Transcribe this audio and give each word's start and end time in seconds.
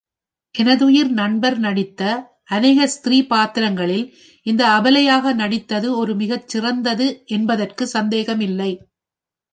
எனதுயிர் 0.55 1.09
நண்பர் 1.11 1.57
நடித்த 1.57 2.01
அநேக 2.49 2.87
ஸ்திரீ 2.87 3.25
பாத்திரங்களில், 3.25 4.05
இந்த 4.45 4.63
அபலையாக 4.77 5.33
நடித்தது 5.33 5.97
ஒரு 5.97 6.15
மிகச் 6.15 6.49
சிறந்தது 6.49 7.07
என்பதற்குச் 7.27 7.93
சந்தேகமில்லை. 7.95 8.71